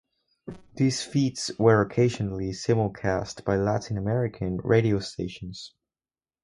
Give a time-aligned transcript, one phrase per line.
[0.77, 5.75] These feeds were occasionally simulcast by Latin American radio stations.